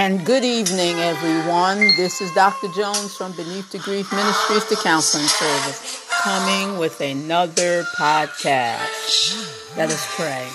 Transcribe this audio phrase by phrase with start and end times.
[0.00, 1.78] And good evening, everyone.
[1.96, 2.68] This is Dr.
[2.68, 9.76] Jones from Beneath the Grief Ministries, the counseling service, coming with another podcast.
[9.76, 10.48] Let us pray.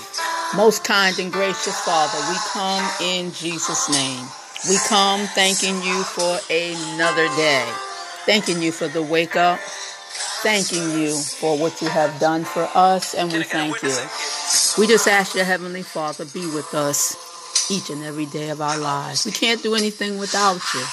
[0.56, 4.26] Most kind and gracious Father, we come in Jesus' name.
[4.70, 7.66] We come thanking you for another day,
[8.26, 9.60] thanking you for the wake up,
[10.42, 13.94] thanking you for what you have done for us, and we thank you.
[14.78, 17.23] We just ask your Heavenly Father, be with us
[17.70, 19.26] each and every day of our lives.
[19.26, 20.86] We can't do anything without you.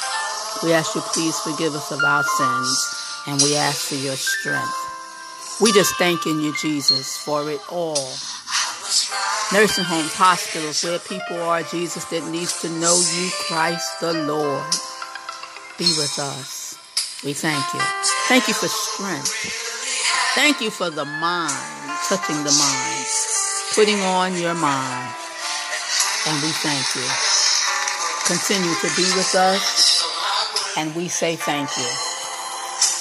[0.62, 5.60] We ask you, please forgive us of our sins, and we ask for your strength.
[5.60, 8.10] We just thanking you, Jesus, for it all.
[9.52, 14.71] Nursing homes, hospitals, where people are, Jesus, that needs to know you, Christ the Lord.
[15.79, 16.79] Be with us.
[17.24, 17.80] We thank you.
[18.29, 19.32] Thank you for strength.
[20.35, 21.52] Thank you for the mind,
[22.09, 23.07] touching the mind,
[23.74, 25.20] putting on your mind
[26.29, 27.09] and we thank you.
[28.26, 30.04] Continue to be with us,
[30.79, 31.90] and we say thank you.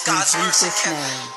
[0.07, 1.29] In Jesus' name,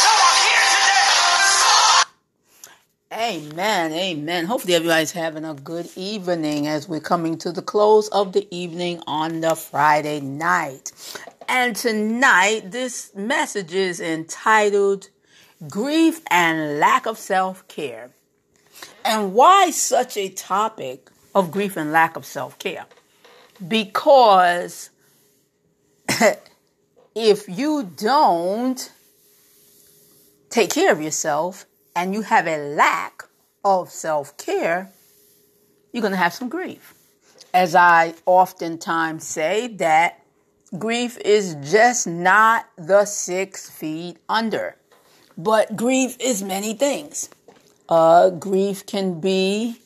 [0.03, 1.09] Someone here today.
[3.51, 4.45] Amen, amen.
[4.45, 9.01] Hopefully, everybody's having a good evening as we're coming to the close of the evening
[9.07, 10.93] on the Friday night.
[11.53, 15.09] And tonight, this message is entitled
[15.69, 18.11] Grief and Lack of Self Care.
[19.03, 22.85] And why such a topic of grief and lack of self care?
[23.67, 24.91] Because
[27.15, 28.89] if you don't
[30.49, 33.23] take care of yourself and you have a lack
[33.65, 34.89] of self care,
[35.91, 36.93] you're going to have some grief.
[37.53, 40.20] As I oftentimes say, that
[40.77, 44.75] grief is just not the six feet under.
[45.37, 47.29] But grief is many things.
[47.89, 49.77] Uh, grief can be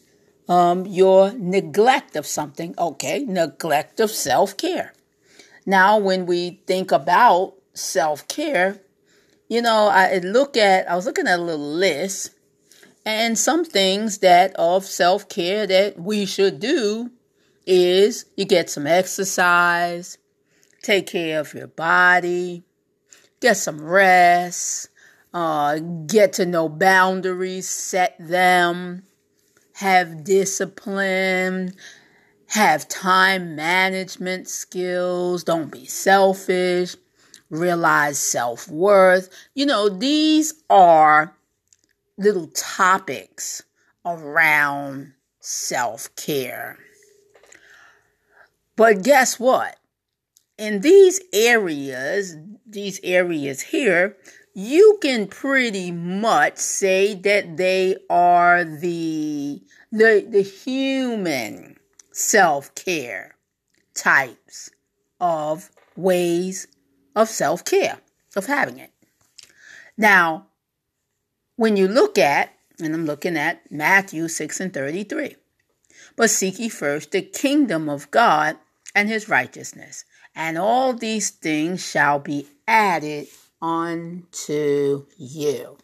[0.48, 2.76] um, your neglect of something.
[2.78, 4.94] Okay, neglect of self care.
[5.66, 8.82] Now, when we think about self care,
[9.48, 12.32] you know, I look at, I was looking at a little list
[13.06, 17.12] and some things that of self care that we should do
[17.66, 20.18] is you get some exercise,
[20.86, 22.64] take care of your body,
[23.42, 24.90] get some rest,
[25.34, 29.04] uh, get to know boundaries, set them,
[29.74, 31.74] have discipline,
[32.50, 36.96] have time management skills, don't be selfish,
[37.50, 39.30] realize self worth.
[39.56, 41.36] You know, these are
[42.18, 43.64] little topics
[44.06, 46.78] around self care.
[48.76, 49.78] But guess what?
[50.58, 52.36] In these areas,
[52.66, 54.18] these areas here,
[54.54, 59.62] you can pretty much say that they are the
[59.92, 61.78] the, the human
[62.12, 63.36] self-care
[63.94, 64.70] types
[65.22, 66.68] of ways
[67.16, 68.00] of self-care,
[68.36, 68.92] of having it.
[69.98, 70.48] Now,
[71.56, 75.36] when you look at, and I'm looking at Matthew 6 and 33,
[76.18, 78.58] but seek ye first the kingdom of God
[78.94, 80.04] and his righteousness
[80.36, 83.28] and all these things shall be added
[83.62, 85.78] unto you.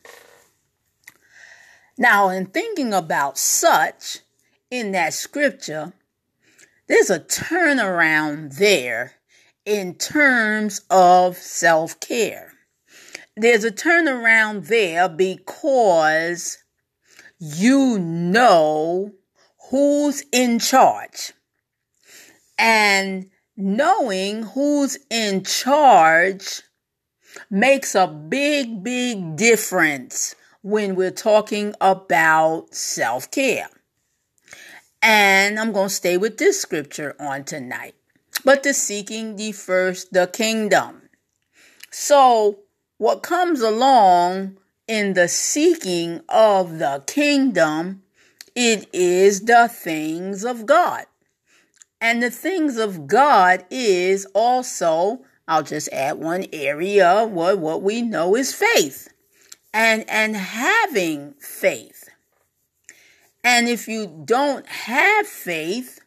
[1.97, 4.19] Now, in thinking about such
[4.69, 5.93] in that scripture,
[6.87, 9.13] there's a turnaround there
[9.65, 12.53] in terms of self care.
[13.37, 16.57] There's a turnaround there because
[17.39, 19.13] you know
[19.69, 21.33] who's in charge.
[22.57, 26.61] And knowing who's in charge
[27.49, 33.69] makes a big, big difference when we're talking about self care.
[35.01, 37.95] And I'm going to stay with this scripture on tonight.
[38.45, 41.09] But the seeking the first the kingdom.
[41.91, 42.59] So,
[42.97, 44.57] what comes along
[44.87, 48.03] in the seeking of the kingdom,
[48.55, 51.05] it is the things of God.
[52.01, 58.01] And the things of God is also, I'll just add one area, what, what we
[58.01, 59.07] know is faith.
[59.71, 62.09] And, and having faith.
[63.43, 65.99] And if you don't have faith,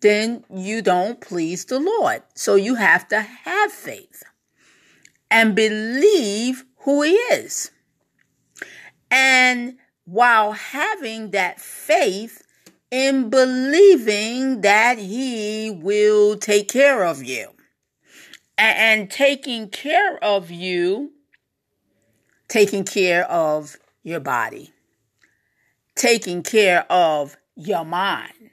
[0.00, 2.22] then you don't please the Lord.
[2.34, 4.24] So you have to have faith
[5.30, 7.70] and believe who He is.
[9.10, 12.41] And while having that faith
[12.92, 17.48] in believing that He will take care of you.
[18.58, 21.12] And, taking care of you,
[22.46, 24.72] taking care of your body,
[25.96, 28.50] taking care of your mind,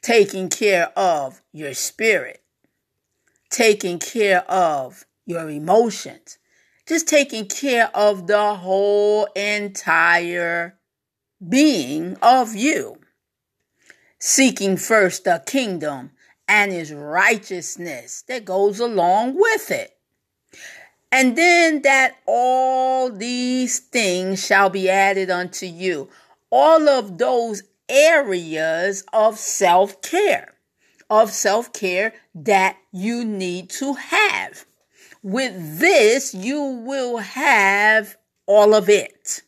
[0.00, 2.42] taking care of your spirit,
[3.50, 6.38] taking care of your emotions,
[6.88, 10.78] just taking care of the whole entire
[11.48, 13.01] being of you.
[14.24, 16.12] Seeking first the kingdom
[16.46, 19.96] and his righteousness that goes along with it.
[21.10, 26.08] And then that all these things shall be added unto you.
[26.50, 30.54] All of those areas of self care,
[31.10, 34.64] of self care that you need to have.
[35.24, 38.16] With this, you will have
[38.46, 39.42] all of it.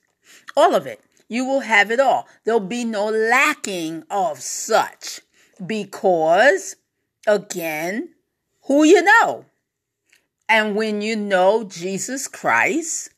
[0.56, 1.00] All of it.
[1.29, 2.26] You will have it all.
[2.44, 5.21] There'll be no lacking of such
[5.65, 6.76] because,
[7.26, 8.11] again,
[8.67, 9.47] who you know.
[10.49, 13.11] And when you know Jesus Christ,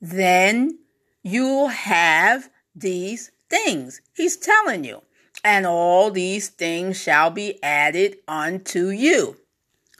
[0.00, 0.78] then
[1.22, 4.00] you'll have these things.
[4.14, 5.02] He's telling you.
[5.44, 9.36] And all these things shall be added unto you.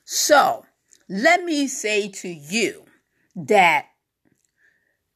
[0.05, 0.64] So,
[1.08, 2.84] let me say to you
[3.34, 3.87] that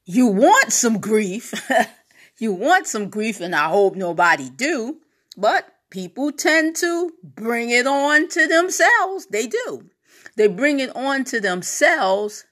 [0.04, 1.54] you want some grief.
[2.38, 4.98] you want some grief, and I hope nobody do,
[5.36, 9.26] but people tend to bring it on to themselves.
[9.26, 9.90] They do.
[10.36, 12.44] They bring it on to themselves,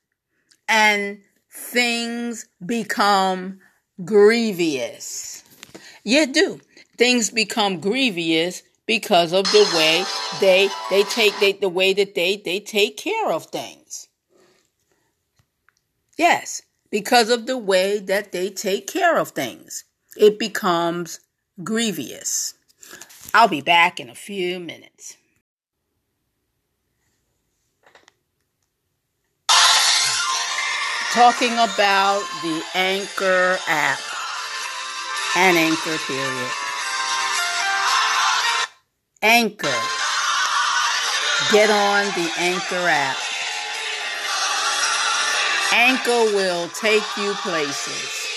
[0.69, 1.21] and
[1.51, 3.61] things become
[4.05, 5.43] grievous.
[6.03, 6.61] You do.
[6.97, 10.05] Things become grievous because of the way
[10.41, 14.09] they they take they, the way that they they take care of things.
[16.17, 16.63] Yes,
[16.95, 19.83] because of the way that they take care of things.
[20.17, 21.19] It becomes
[21.65, 22.55] grievous.
[23.35, 25.17] I'll be back in a few minutes.
[31.13, 33.99] Talking about the Anchor app
[35.37, 36.51] and Anchor period.
[39.21, 39.81] Anchor.
[41.51, 43.24] Get on the Anchor app.
[45.77, 48.29] Anchor will take you places.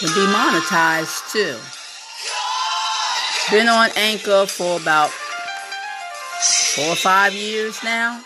[0.00, 1.58] Can be monetized too.
[3.54, 8.22] Been on Anchor for about four or five years now.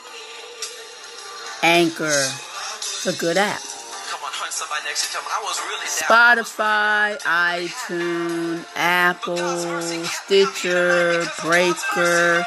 [1.64, 3.58] Anchor, it's a good app.
[5.84, 12.44] Spotify, iTunes, Apple, Stitcher, Breaker,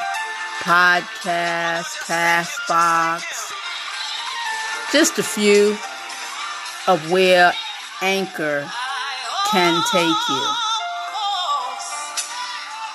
[0.62, 3.43] Podcast, Castbox.
[4.94, 5.76] Just a few
[6.86, 7.52] of where
[8.00, 8.64] Anchor
[9.50, 10.46] can take you.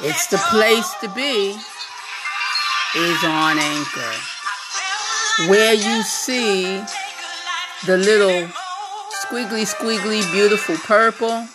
[0.08, 1.58] It's the place to be
[2.96, 4.14] is on Anchor.
[5.50, 6.82] Where you see
[7.86, 8.48] the little
[9.26, 11.50] squiggly, squiggly, beautiful purple,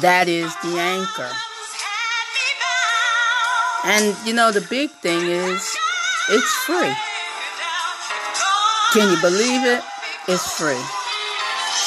[0.00, 1.30] that is the anchor.
[3.84, 5.76] And you know, the big thing is
[6.28, 6.92] it's free.
[8.92, 9.82] Can you believe it?
[10.28, 10.84] It's free.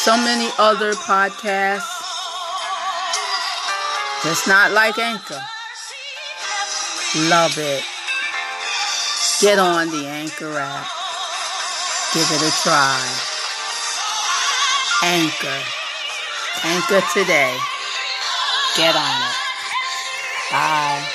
[0.04, 1.86] So many other podcasts,
[4.24, 5.40] just not like Anchor.
[7.30, 7.84] Love it.
[9.40, 10.88] Get on the Anchor app.
[12.16, 13.00] Give it a try.
[15.04, 15.62] Anchor.
[16.64, 17.56] Anchor today.
[18.76, 19.36] Get on it.
[20.52, 21.06] Bye.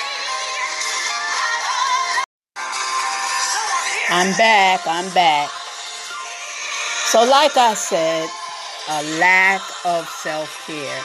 [4.09, 4.81] I'm back.
[4.87, 5.60] I'm back.
[7.11, 8.29] So, like I said,
[8.89, 11.03] a lack of self care.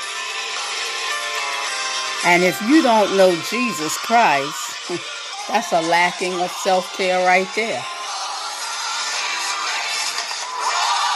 [2.24, 4.88] And if you don't know Jesus Christ,
[5.48, 7.82] that's a lacking of self care right there.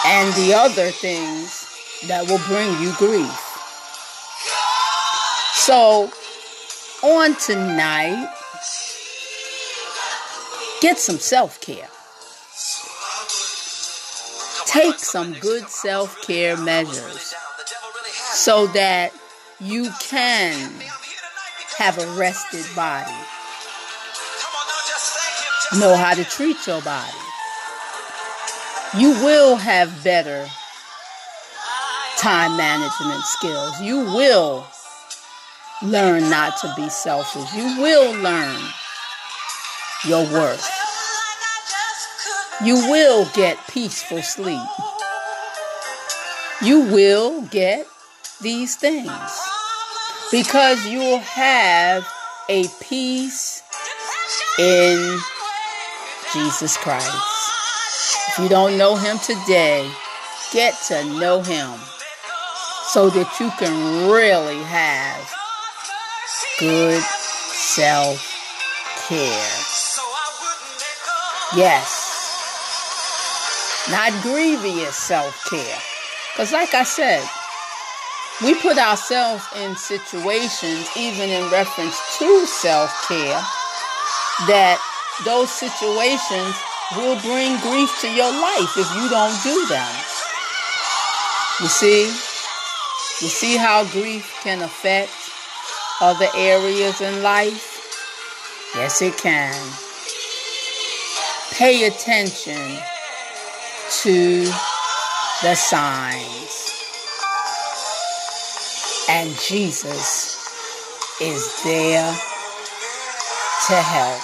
[0.05, 1.67] and the other things
[2.09, 3.31] that will bring you grief.
[5.55, 6.11] So,
[7.03, 8.33] on tonight,
[10.81, 11.90] get some self care.
[14.71, 17.35] Take some good self care measures
[18.33, 19.13] so that
[19.61, 20.73] you can
[21.77, 23.11] have a rested body.
[25.79, 27.17] Know how to treat your body
[28.99, 30.49] you will have better
[32.19, 33.81] time management skills.
[33.81, 34.67] You will
[35.83, 37.55] learn not to be selfish.
[37.55, 38.61] You will learn
[40.05, 40.80] your worth.
[42.63, 44.61] You will get peaceful sleep.
[46.63, 47.87] You will get
[48.43, 49.11] these things
[50.31, 52.07] because you'll have
[52.51, 53.63] a peace
[54.59, 55.19] in
[56.35, 57.11] Jesus Christ.
[58.29, 59.91] If you don't know Him today,
[60.53, 61.71] get to know Him
[62.93, 65.35] so that you can really have
[66.59, 68.21] good self
[69.09, 69.71] care.
[71.57, 72.00] Yes.
[73.91, 75.79] Not grievous self care.
[76.33, 77.27] Because, like I said,
[78.43, 83.43] we put ourselves in situations, even in reference to self care,
[84.47, 84.79] that
[85.25, 86.55] those situations
[86.97, 89.93] will bring grief to your life if you don't do them.
[91.61, 92.07] You see?
[93.21, 95.13] You see how grief can affect
[96.01, 97.77] other areas in life?
[98.77, 99.53] Yes, it can.
[101.51, 102.79] Pay attention
[103.91, 104.45] to
[105.43, 106.71] the signs.
[109.09, 110.39] And Jesus
[111.21, 112.15] is there
[113.67, 114.23] to help.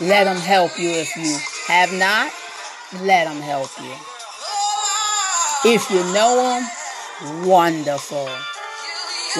[0.00, 2.32] Let him help you if you have not.
[3.02, 3.94] Let him help you.
[5.64, 8.28] If you know him, wonderful.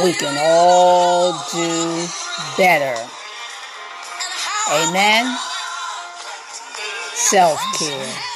[0.02, 2.06] We can all do
[2.56, 2.96] better.
[4.70, 5.36] Amen.
[7.14, 8.29] Self care.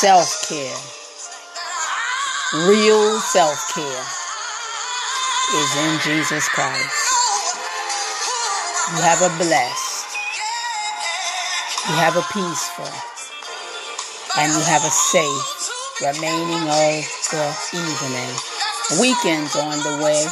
[0.00, 0.76] Self care.
[2.68, 4.04] Real self care
[5.56, 7.00] is in Jesus Christ.
[8.92, 10.06] You have a blessed,
[11.88, 12.92] you have a peaceful,
[14.36, 15.70] and you have a safe
[16.02, 17.00] remaining of
[17.32, 19.00] the evening.
[19.00, 20.26] Weekends on the way.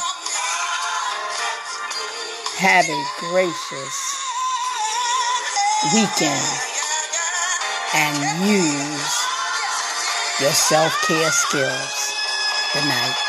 [2.59, 4.21] Have a gracious
[5.91, 6.65] weekend
[7.95, 9.24] and use
[10.41, 12.13] your self care skills.
[12.73, 13.24] Good night.